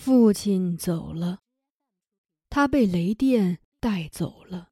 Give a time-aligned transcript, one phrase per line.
[0.00, 1.40] 父亲走了，
[2.48, 4.70] 他被雷电带走了。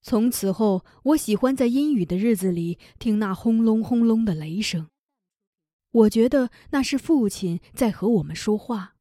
[0.00, 4.88] 从此后，我喜欢在阴雨的日子里听那轰隆轰隆的雷声。
[5.90, 8.94] 我觉得那是父亲在和我们说话。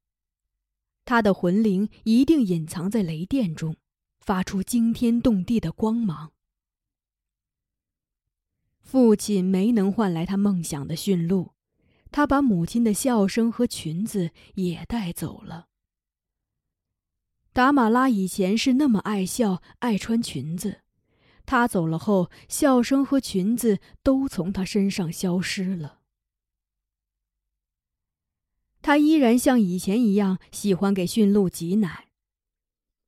[1.06, 3.78] 他的魂灵一定隐藏在雷电中，
[4.20, 6.34] 发出惊天动地的光芒。
[8.82, 11.57] 父亲没能换来他梦想的驯鹿。
[12.12, 15.68] 他把母亲的笑声和裙子也带走了。
[17.54, 20.82] 达马拉以前是那么爱笑、爱穿裙子，
[21.46, 26.02] 他走了后，笑声和裙子都从他身上消失了。
[28.82, 32.08] 他依然像以前一样喜欢给驯鹿挤奶，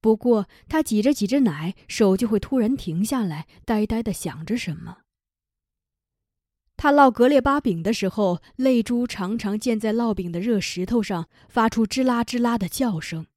[0.01, 5.03] 不过他挤着挤着奶，手就会突然停下来，呆呆的想着什么。
[6.81, 13.27] 他烙格列巴饼的时候，泪珠常常溅在烙饼的热石头上，发出吱啦吱啦的叫声。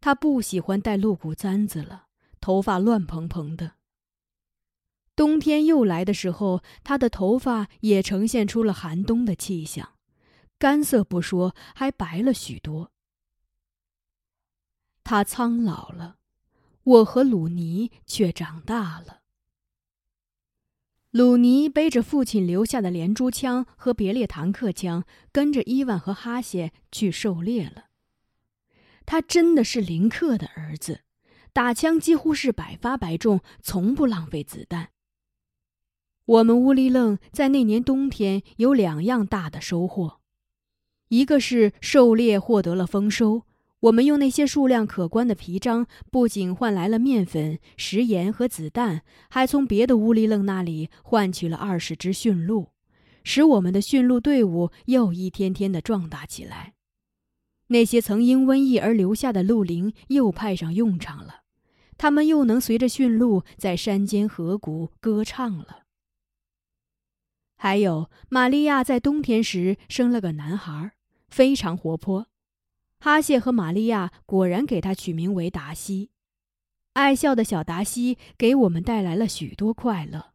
[0.00, 2.06] 他不喜欢戴鹿骨簪子了，
[2.40, 3.74] 头发乱蓬蓬的。
[5.14, 9.92] 冬天又来的时候，他的头发也呈现出了寒冬的气象，
[10.58, 12.90] 干涩不说，还白了许多。
[15.04, 16.16] 他苍老了，
[16.84, 19.20] 我和鲁尼却长大了。
[21.12, 27.88] 鲁尼背着父亲留下的连珠枪和别列坦克枪，跟着伊万和哈谢去狩猎了。
[29.04, 31.02] 他真的是林克的儿子，
[31.52, 34.88] 打枪几乎是百发百中，从不浪费子弹。
[36.24, 40.20] 我们乌里楞在那年冬天有两样大的收获，
[41.08, 43.42] 一个是狩猎获得了丰收。
[43.82, 52.68] 我们用那些数量可观的皮张，不仅换来了面粉、食盐和子弹，还从别的乌里楞那里换取了二十只驯鹿，
[53.24, 56.74] 使我们的驯鹿队伍又一天天的壮大起来。
[57.68, 61.40] 那些曾因瘟疫而留下的鹿灵又派上用场了，
[61.98, 65.82] 他们又能随着驯鹿在山间河谷歌唱了。
[67.56, 70.92] 还有，玛利亚在冬天时生了个男孩，
[71.28, 72.28] 非常活泼。
[73.04, 76.12] 哈谢和玛利亚果然给他取名为达西，
[76.92, 80.34] 爱笑的小达西给我们带来了许多快乐。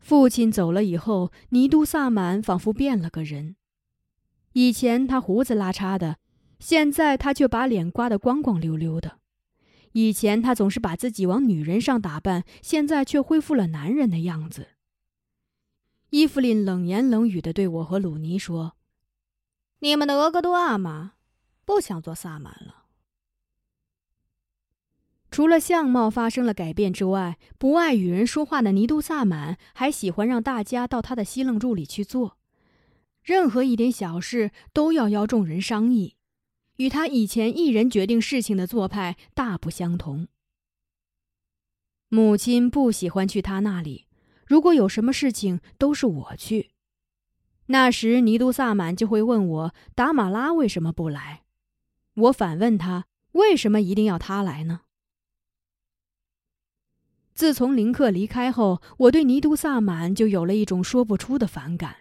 [0.00, 3.56] 父亲走了以后，尼都萨满仿佛变了个人。
[4.52, 6.18] 以前他胡子拉碴的，
[6.58, 9.12] 现在他却把脸刮得光光溜溜的；
[9.92, 14.68] 以前他总是把自己往女人上打扮，现在却恢复了男人的样子。
[16.10, 18.74] 伊芙琳冷言冷语的对我和鲁尼说。
[19.80, 21.12] 你们的俄格多阿玛
[21.64, 22.84] 不想做萨满了。
[25.30, 32.38] 除了相貌发生了改变之外，不爱与人说话的尼都萨满还喜欢让大家到他的西楞柱里去做，
[33.22, 36.16] 任何一点小事都要邀众人商议，
[36.76, 40.26] 与他以前一人决定事情的做派大不相同。
[42.08, 44.06] 母亲不喜欢去他那里，
[44.46, 46.70] 如果有什么事情，都是我去。
[47.70, 51.44] 那时，尼都萨满就会问我：“达马拉为什么不来？”
[52.16, 54.80] 我反问他：“为什么一定要他来呢？”
[57.34, 61.96] 自从林克离开后，我对尼都萨满就有了一种说不出的反感。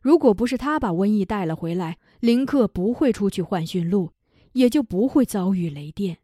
[0.00, 4.12] 如果不是他把瘟疫带了回来，林克不会出去换驯鹿，
[4.52, 6.18] 也就不会遭遇雷电。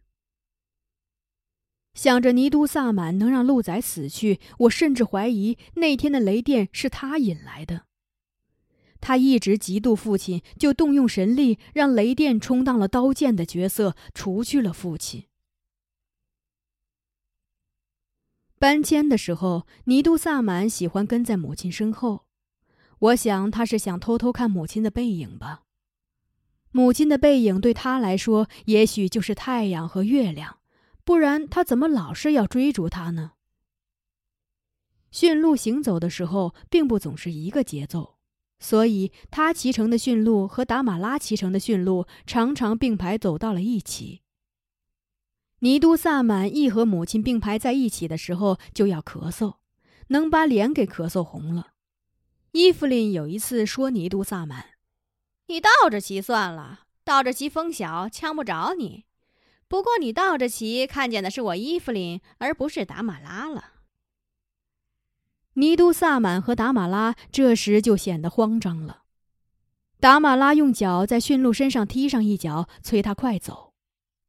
[1.94, 7.85] 想着尼都萨满能让鹿仔死去，我甚至怀疑那天的雷电是他引来的。
[9.02, 15.25] 他一直嫉妒父亲，就动用神力让雷电充当了刀剑的角色，除去了父亲。
[18.58, 22.26] 搬迁的时候，尼都萨满喜欢跟在母亲身后，
[23.00, 25.64] 我想他是想偷偷看母亲的背影吧。
[26.70, 30.60] 母亲的背影对他来说，也许就是太阳和月亮，
[31.05, 33.32] 不然他怎么老是要追逐他呢？
[35.10, 38.21] 驯鹿行走的时候，并不总是一个节奏。
[38.62, 44.20] 所以，他骑乘的驯鹿和达马拉骑乘的驯鹿常常并排走到了一起。
[45.59, 49.56] 尼都萨满一和母亲并排在一起的时候就要咳嗽，
[50.09, 51.73] 能把脸给咳嗽红了。
[52.53, 54.67] 伊芙琳有一次说：“尼都萨满，
[55.49, 59.06] 你倒着骑算了，倒着骑风小，呛不着你。
[59.67, 63.70] 不过你倒着骑，看见的是我伊芙琳，而不是达马拉了。”
[65.54, 69.02] 尼都萨满和达马拉这时就显得慌张了。
[70.00, 73.75] 达马拉用脚在驯鹿身上踢上一脚，催他快走，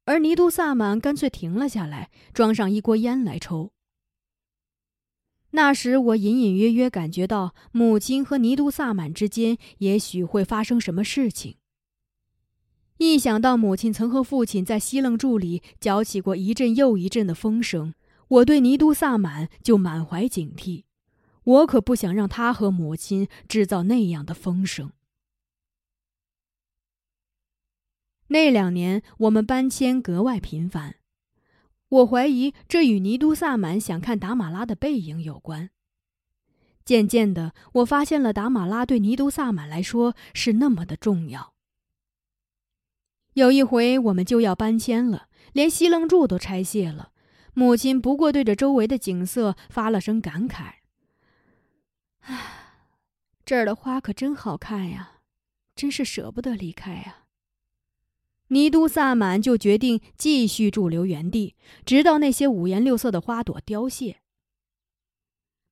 [0.06, 3.72] 而尼都萨满干脆停了下来，装上一锅烟来抽。
[5.52, 11.58] 那时我隐隐约约感觉到母亲和尼都萨满之间也许会发生什么事情。
[12.98, 17.94] 一想到母亲曾和父亲在西楞柱里搅起过一阵又一阵的风声，
[18.28, 20.84] 我对尼都萨满就满怀警惕。
[21.44, 24.92] 我可不想让他和母亲制造那样的风声。
[28.28, 30.96] 那两年我们搬迁格外频繁，
[31.90, 35.70] 我怀疑这与尼都萨满想看达玛拉的背影有关。
[36.84, 41.54] 渐渐的，我发现了达玛拉对尼都萨满来说是那么的重要。
[43.34, 47.12] 有一回，我们就要搬迁了，连西楞柱都拆卸了。
[47.54, 50.74] 母亲不过对着周围的景色发了声感慨
[52.24, 52.76] ：“唉，
[53.46, 55.20] 这儿的花可真好看呀，
[55.76, 57.26] 真是舍不得离开呀。”
[58.50, 61.56] 尼都萨满就决定继续驻留原地，
[61.86, 64.18] 直到那些五颜六色的花朵凋谢。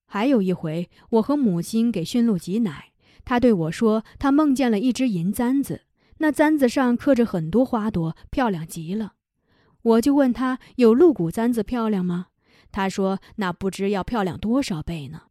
[0.06, 2.92] 还有一回，我和母亲给驯鹿挤奶，
[3.24, 5.84] 他对我说，他梦见了一只银簪子。
[6.18, 9.14] 那簪子上刻着很多花朵，漂亮极了。
[9.82, 12.28] 我就问他有鹿骨簪子漂亮吗？
[12.72, 15.24] 他说那不知要漂亮多少倍呢。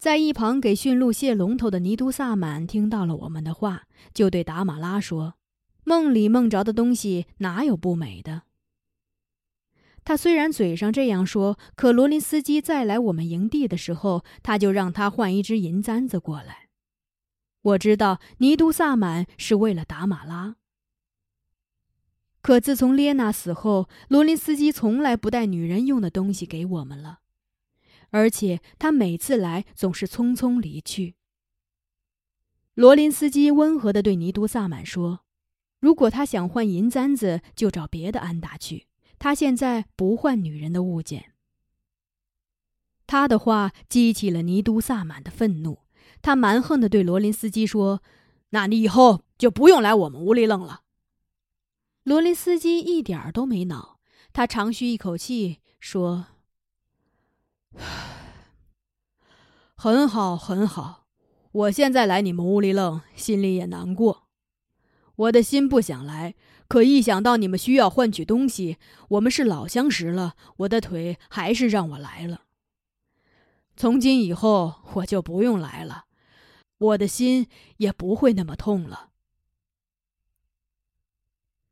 [0.00, 3.82] 在一旁给驯鹿卸龙头的尼都萨满听到了我们的话，
[4.14, 5.34] 就对达玛拉说
[5.84, 8.44] ：“梦里梦着的东西哪有不美的？”
[10.02, 16.70] 他虽然嘴上这样说，可罗林斯基再来我们营地的时候，他就让他换一只银簪子过来。
[17.60, 20.56] 我知道尼都萨满是为了达马拉，
[22.40, 27.18] 可自从列娜死后，罗林斯基从来不带女人用的东西给我们了，
[28.10, 31.16] 而且他每次来总是匆匆离去。
[32.74, 35.20] 罗林斯基温和地对尼都萨满说
[35.80, 38.86] ：“如果他想换银簪子，就找别的安达去。
[39.18, 41.32] 他现在不换女人的物件。”
[43.06, 45.80] 他的话激起了尼都萨满的愤怒。
[46.22, 48.02] 他蛮横地对罗林斯基说
[48.50, 50.82] ：“那你以后就不用来我们屋里愣了。”
[52.04, 54.00] 罗林斯基一点都没恼，
[54.32, 56.26] 他长吁一口气说
[59.76, 61.06] ：“很好，很好。
[61.52, 64.28] 我现在来你们屋里愣，心里也难过。
[65.16, 66.34] 我的心不想来，
[66.68, 68.78] 可一想到你们需要换取东西，
[69.08, 72.42] 我们是老相识了，我的腿还是让我来了。
[73.76, 76.06] 从今以后，我就不用来了。”
[76.80, 77.46] 我的心
[77.76, 79.10] 也不会那么痛了。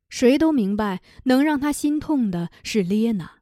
[0.07, 3.38] 谁都明白，能让他心痛的是列娜。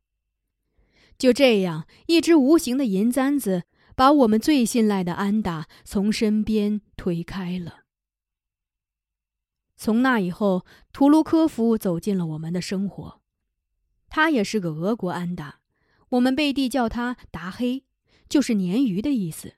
[1.18, 3.64] 就这样，一只无形的银簪子
[3.96, 7.80] 把我们最信赖的安达从身边推开了。
[9.76, 13.22] 从那以后，图卢科夫走进了我们的生活。
[14.10, 15.60] 他也是个俄国安达，
[16.10, 17.84] 我们背地叫他达黑，
[18.30, 19.56] 就是鲶鱼的意思。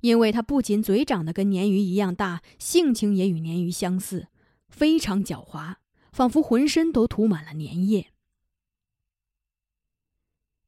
[0.00, 4.28] 因为他不仅嘴长得跟鲶鱼一样大，性情也与鲶鱼相似，
[4.68, 5.74] 非常狡猾，
[6.10, 8.12] 仿佛浑身都涂满了粘液。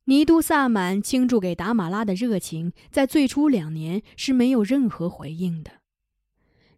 [0.06, 5.80] 尼都萨满倾注给达玛拉的热情，在最初两年是没有任何回应的。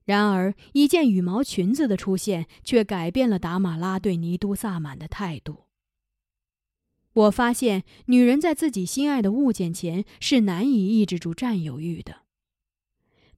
[0.04, 5.64] 然而，一件羽毛裙子的出现，却改变了达玛拉对尼都萨满的态度。
[7.14, 12.22] 我发现，女人在自己心爱的物件前是难以抑制住占有欲的。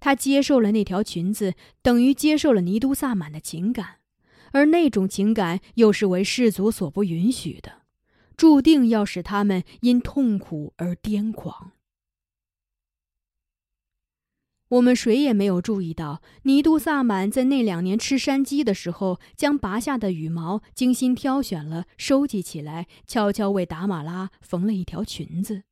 [0.00, 4.00] 她接受了那条裙子，等于接受了尼都萨满的情感，
[4.50, 7.82] 而那种情感又是为世族所不允许的，
[8.36, 11.72] 注定要使他们因痛苦而癫狂。
[14.68, 25.62] 我们谁也没有注意到，尼都萨满在那两年吃山鸡的时候，将拔下的羽毛精心挑选了，收集起来，悄悄为达玛拉缝了一条裙子。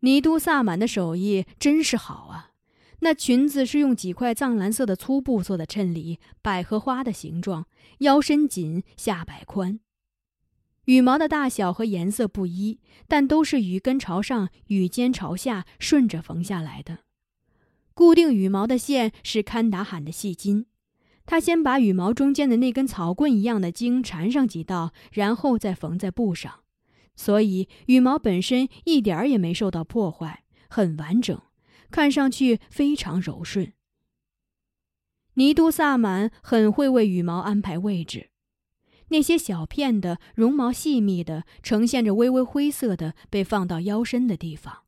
[0.00, 2.50] 尼都萨满的手艺真是好啊！
[3.00, 7.66] 那裙子是用几块藏蓝色的粗布做的衬里，百合花的形状，
[8.00, 9.80] 腰身紧，下摆宽。
[10.86, 17.00] 羽毛的大小和颜色不一，但都是羽根朝上，羽尖朝下，顺着缝下来的。
[17.94, 20.66] 固定羽毛的线是堪达罕的细筋，
[21.24, 26.60] 他先把羽毛中间的那根草棍一样的茎缠上几道，然后再缝在布上。
[27.14, 31.40] 所以羽毛本身一点儿也没受到破坏，很完整，
[31.90, 33.74] 看上去非常柔顺。
[35.34, 38.30] 尼都萨满很会为羽毛安排位置，
[39.12, 44.84] 那些小片的绒毛细密的，呈现着微微灰色的，被放到腰身的地方。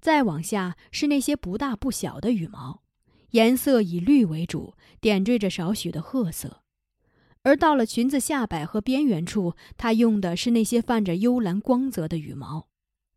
[0.00, 2.82] 再往下是那些不大不小的羽毛，
[3.30, 6.62] 颜色以绿为主，点缀着少许的褐色。
[7.42, 12.68] 而到了裙子下摆和边缘处，他用的是那些泛着幽蓝光泽的羽毛，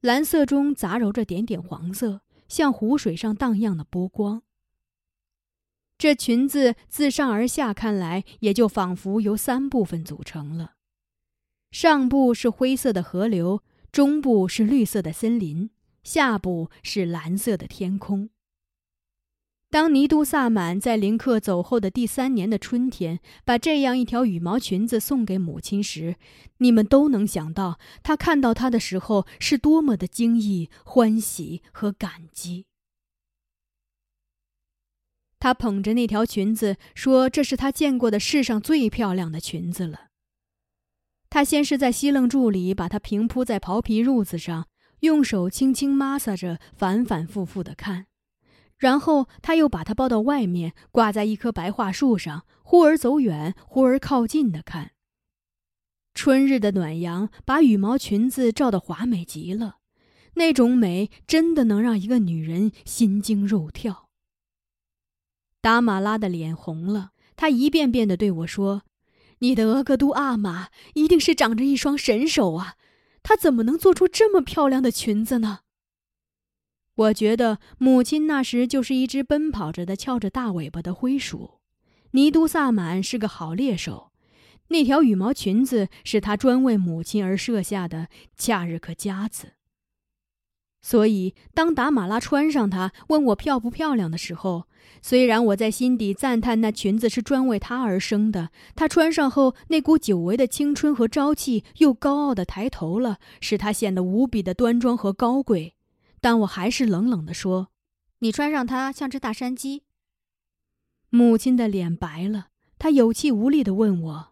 [0.02, 4.42] 蓝色中杂糅着点点黄色，像湖水上荡漾的波光。
[5.98, 10.74] 这裙子自上而下看来，也就仿佛由三部分组成了：
[11.72, 15.72] 上部是灰色的河流，中部是绿色的森林，
[16.04, 18.30] 下部是蓝色的天空。
[19.70, 26.16] 当尼都萨满在林克走后的第三年的春天，把这样一条羽毛裙子送给母亲时，
[26.60, 32.67] 你们都能想到他看到它的时候是多么的惊异、欢喜和感激。
[35.40, 40.08] 他捧着那条裙子说：“这是他见过的世上最漂亮的裙子了。”
[41.30, 44.68] 他先是在西楞柱里把它平铺在袍皮褥子上，
[45.02, 48.08] 用手轻轻摩挲着，反反复复的看。
[48.78, 54.92] 然后他又把它抱到外面，挂在一棵白桦树上，忽而走远，忽而靠近的看。
[56.14, 59.78] 春日的暖阳把羽毛裙子照得华美极了，
[60.36, 64.07] 那种美真的能让一个女人心惊肉跳。
[65.62, 68.84] 达马拉的脸红了，她一遍遍的对我说
[69.40, 72.76] ：“你的额格都阿玛一定是长着一双神手啊，
[73.22, 75.60] 她怎么能做出这么漂亮的裙子呢？”
[76.96, 81.60] 我觉得母亲那时就是一只奔跑着的、翘着大尾巴的灰鼠。
[82.12, 84.12] 尼都萨满是个好猎手，
[84.70, 89.57] 那条羽毛裙子是他专为母亲而设下的恰日克夹子。
[90.88, 94.70] 所以，当达马拉穿上它，问我漂不漂亮的时候，
[95.02, 105.76] 虽然我在心底赞叹那裙子是专为她而生的，她穿上后那股久违的青春和朝气又高傲的抬头了，使她显得无比的端庄和高贵。
[106.22, 107.68] 但我还是冷冷地说
[108.20, 109.84] ：“你穿上它像只大山鸡。”
[111.12, 112.48] 母亲的脸白了，
[112.80, 114.28] 她有气无力地问我：“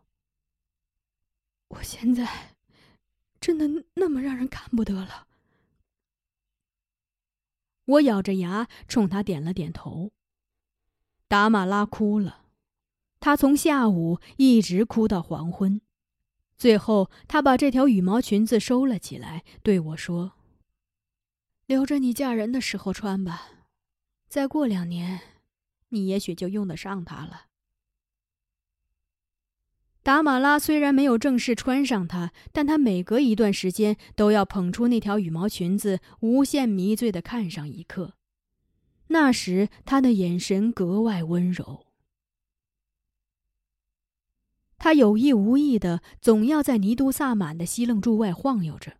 [1.75, 2.55] 我现在
[3.41, 5.27] 真的那么让人看不得了？”
[7.85, 10.11] 我咬着牙冲他点了点头。
[11.27, 12.45] 达玛拉哭了，
[13.19, 15.81] 她从下午一直哭到黄昏，
[16.57, 20.33] 最后她把这条羽毛裙子收了起来，对我说。
[21.65, 23.49] 留着你嫁人的时候穿吧，
[24.27, 25.19] 再过两年，
[25.89, 27.47] 你也许就用得上它了。
[30.05, 38.13] 达马拉虽然没有正式穿上它，但他每隔一段时间都要捧出那条羽毛裙子，无限迷醉的看上一刻。
[39.07, 41.87] 那时他的眼神格外温柔，
[44.77, 48.97] 他有意无意的总要在尼都萨满的西楞柱外晃悠着。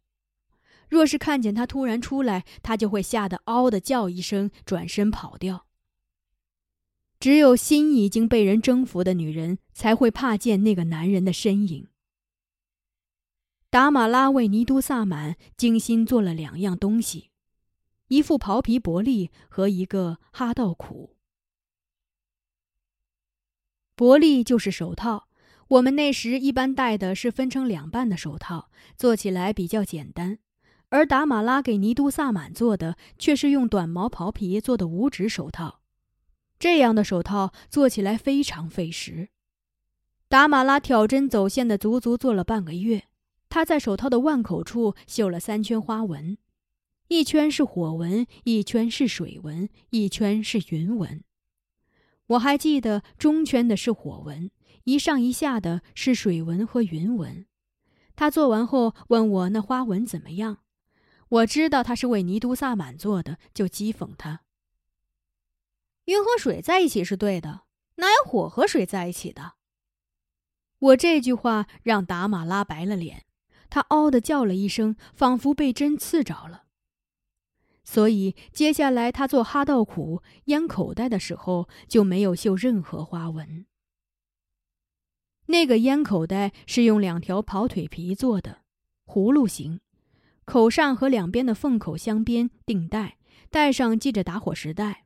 [0.90, 5.65] 若是看见他突然出来，他就会吓得嗷的叫一声，转身跑掉。
[7.20, 11.88] 只有心已经被人征服的女人才会怕见那个男人的身影。
[13.70, 17.32] 达马拉为尼都萨满精心做了两样东西：
[18.08, 21.16] 一副袍皮薄利和一个哈道苦。
[23.96, 25.28] 薄利就是手套，
[25.68, 30.40] 我们那时一般戴的是分成两半的手套，做起来比较简单。
[30.90, 35.82] 而达马拉给尼都萨满做的却是用短毛袍皮做的五指手套，
[36.60, 39.30] 这样的手套做起来非常费时。
[40.28, 43.04] 达马拉挑针走线的足足做了半个月。
[43.48, 46.38] 他在手套的腕口处绣了三圈花纹，
[47.08, 51.24] 一圈是火纹，一圈是水纹，一圈是云纹。
[52.28, 54.52] 我还记得中圈的是火纹，
[54.84, 57.46] 一上一下的是水纹和云纹。
[58.16, 60.58] 他做完后问我那花纹怎么样。
[61.30, 64.42] 我知道他是为尼都萨满做的，就讥讽他。
[66.06, 67.62] 云和水在一起是对的，
[67.96, 69.54] 哪有火和水在一起的？
[70.78, 73.26] 我这句话让达马拉白了脸，
[73.70, 76.66] 他嗷的叫了一声，仿佛被针刺着了。
[77.84, 83.66] 所以接下来他做哈道苦烟口袋的时候就没有绣任何花纹。
[85.48, 88.62] 那个烟口袋是用两条跑腿皮做的，
[89.06, 89.82] 葫芦形。
[90.44, 93.18] 口上和两边的缝口镶边钉带，
[93.50, 95.05] 带上系着打火石带。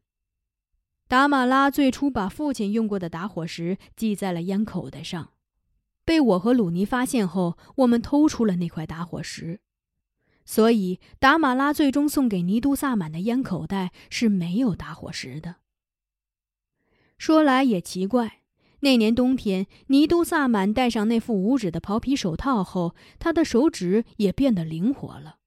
[1.09, 5.31] 达马拉最初把父亲用过的打火石系在了烟口袋上，
[6.05, 9.59] 被我和鲁尼发现后，我们偷出了那块打火石，
[10.45, 15.55] 所以达马拉最终送给尼都萨满的烟口袋是没有打火石的。
[17.17, 18.41] 说来也奇怪，
[18.81, 25.37] 那年冬天，尼都萨满戴上那副五指的袍皮手套后，他的手指也变得灵活了。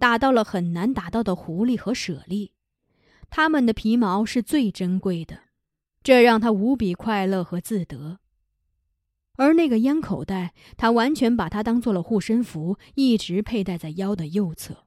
[0.00, 2.50] 打到了很难打到的狐狸和舍利，
[3.34, 5.44] 他们的皮毛是最珍贵的，
[6.02, 8.18] 这让他无比快乐和自得。
[9.36, 14.84] 而那个烟口袋，他完全把它当做了护身符，一直佩戴在腰的右侧。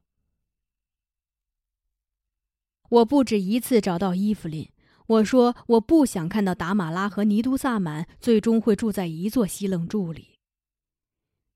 [2.88, 4.70] 我不止一次找到伊芙琳，
[5.08, 10.38] 我说我不想看到达马拉和尼都萨满最终会住在一座西楞柱里。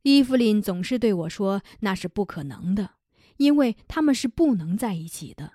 [0.01, 2.95] 伊芙琳总是对我说：“那是不可能的，
[3.37, 5.53] 因为他们是不能在一起的。”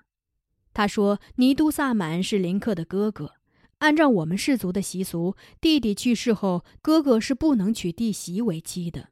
[0.75, 3.31] 他说：“尼都萨满是林克的哥哥，
[3.79, 9.09] 按照我们氏族的习俗，弟弟去世后，哥哥是不能娶弟媳为妻的。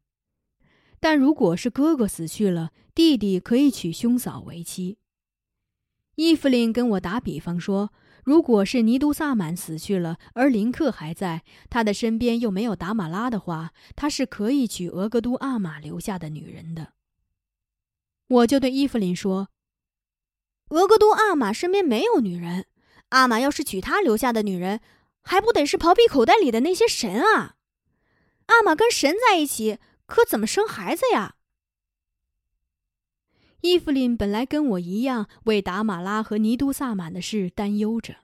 [0.99, 4.99] 但如果是哥哥死去了，弟弟可以娶兄嫂为妻。”
[6.15, 7.91] 伊芙琳跟我打比方说。
[8.25, 16.93] 如果是尼都萨满死去了，而林克还在，他的身边又没有达玛拉的话，他是可以娶俄格都阿玛留下的女人的。
[18.29, 19.49] 我就对伊芙琳说
[20.73, 22.65] ：“俄格都阿玛身边没有女人，
[23.09, 24.81] 阿玛要是娶他留下的女人，
[25.21, 27.57] 还不得是袍皮口袋里的那些神啊？
[28.47, 29.77] 阿玛跟神在一起，
[30.07, 31.35] 可怎么生孩子呀？”
[33.61, 38.15] 伊芙琳本来跟我一样为达马拉和尼都萨满的事担忧着，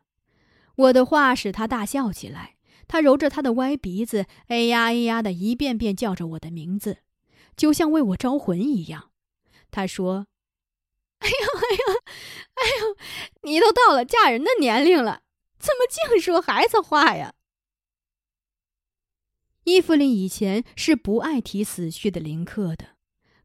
[0.75, 2.55] 我的话使他大笑起来。
[2.87, 6.97] 他揉着他的歪鼻子，哎呀哎呀的一遍遍叫着我的名字，
[7.55, 9.11] 就像为我招魂一样。
[9.69, 10.25] 他说
[11.19, 11.58] ：“哎 呦
[12.55, 12.97] 哎呦，
[13.43, 15.21] 你都到了嫁人的年龄了，
[15.57, 17.33] 怎么净说孩子话呀？”
[19.65, 22.97] 伊芙琳以前是不爱提死去的林克的。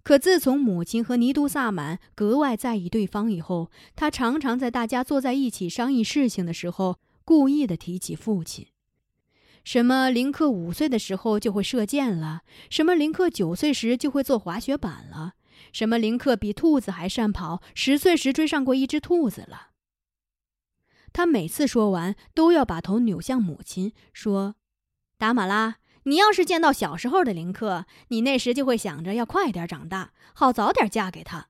[0.02, 8.66] 可自从母亲和尼都萨满格外在意对方以后，她常常在大家坐在一起商议事情的时候，故意的提起父亲。
[9.64, 15.36] 什么林克五岁的时候就会射箭了，什么林克九岁时就会坐滑雪板了，
[15.74, 19.70] 什么林克比兔子还善跑，十岁时追上过一只兔子了。
[21.12, 24.54] 他每次说完，都要把头扭向母亲，说
[25.18, 31.48] ：“达玛拉。”你要是见到小时候的林克，你那时就会想着要快点长大，好早点嫁给他。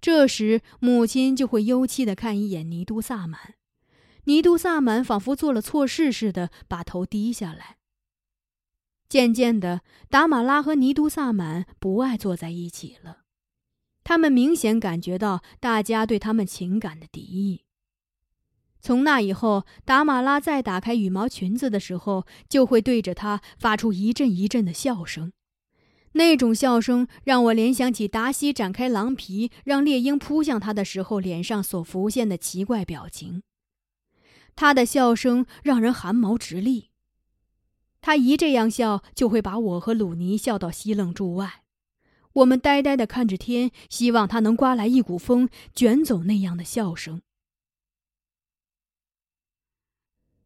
[0.00, 3.56] 这时，母亲就会忧戚的看一眼尼都萨满，
[4.24, 7.76] 尼都萨满仿佛做了错事似的，把头低下来。
[9.10, 13.24] 渐渐的，达马拉和尼都萨满不爱坐在一起了，
[14.04, 17.64] 他们明显感觉到大家对他们情感的敌意。
[18.80, 25.32] 从那以后，达马拉再打开羽毛裙子的时候，就会对着他发出一阵一阵的笑声。
[26.12, 33.42] 那种笑声让我联想起达西展开狼皮让猎鹰扑向他的时候脸上所浮现的奇怪表情。
[34.54, 36.89] 他的笑声让人汗毛直立。
[38.00, 41.64] 他一这样笑，就会把我和鲁尼笑到西楞柱外。
[42.32, 47.22] 我们呆呆地看着天，希望他能刮来一股风，卷走那样的笑声。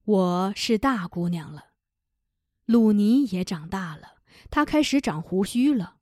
[0.04, 1.68] 我是大姑娘了，
[2.66, 4.16] 鲁尼也长大了，
[4.50, 5.96] 他开始长胡须了。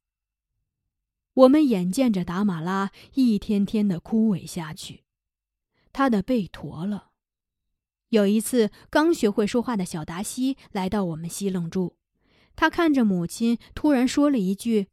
[1.35, 5.05] 我们眼见着达马拉一天天的枯萎下去，
[5.93, 7.12] 他的背驼了。
[8.13, 11.97] 有一次，刚学会说话的小达西来到我们西楞柱，
[12.55, 14.89] 他看着母亲，突然说了一句：“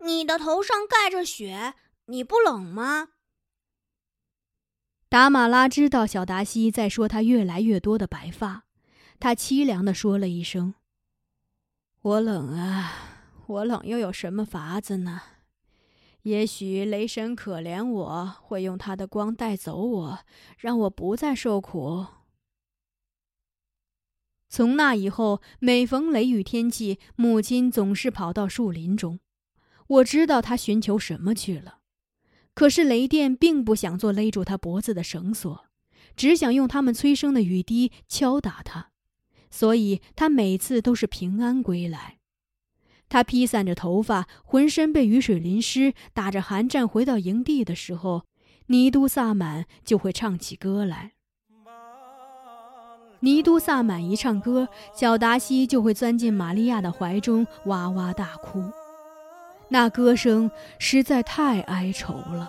[0.00, 1.74] 你的头上盖着雪，
[2.06, 3.10] 你不冷吗？”
[5.10, 8.64] 达马拉知道小达西在说他越来越多的白发，
[9.20, 10.74] 他凄凉地说了一声
[12.00, 15.20] ：“我冷啊，我冷又有什么法子呢？
[16.22, 20.18] 也许雷神可怜我，会用他的光带走我，
[20.58, 22.06] 让我不再受苦。”
[24.48, 29.18] 从那以后，每逢雷雨天气，母亲总是跑到树林中，
[29.86, 31.78] 我知道她寻求什么去了。
[32.54, 35.64] 可是雷电并不想做勒住他脖子的绳索，
[36.14, 38.90] 只想用他们催生的雨滴敲打他，
[39.50, 42.18] 所以他每次都是平安归来。
[43.12, 48.22] 他披散着头发，浑身被雨水淋湿，打着寒战回到营地的时候，
[48.68, 51.12] 尼都萨满就会唱起歌来。
[53.20, 58.64] 尼都萨满一唱歌，小达西就会钻进玛利亚的怀中，哇哇大哭。
[59.68, 62.48] 那歌声实在太哀愁了。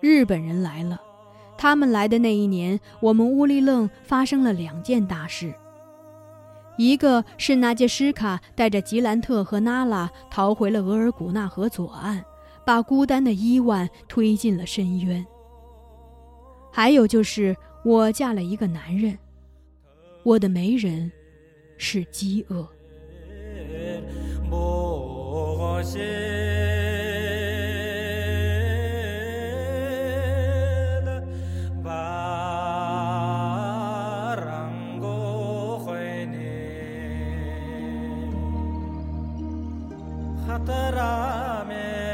[0.00, 1.00] 日本人来了，
[1.56, 5.54] 他们来的那一年，我们乌里楞发生了两件大事。
[6.76, 12.24] 一个是那杰什卡带着吉兰特和娜拉逃回了额尔古纳河左岸，
[12.64, 15.22] 把孤单的伊万推进了深渊；
[16.72, 17.54] 还有就是
[17.84, 19.18] 我嫁了一个男人，
[20.22, 21.10] 我的媒人
[21.76, 22.66] 是饥饿。
[40.48, 42.09] हतरामे